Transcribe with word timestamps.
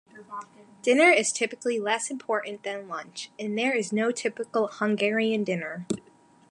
Dinner 0.81 1.11
is 1.11 1.31
typically 1.31 1.79
less 1.79 2.09
important 2.09 2.63
then 2.63 2.87
lunch, 2.87 3.29
and 3.37 3.55
there 3.55 3.75
is 3.75 3.93
no 3.93 4.09
typical 4.11 4.65
Hungarian 4.67 5.43
dinner. 5.43 5.85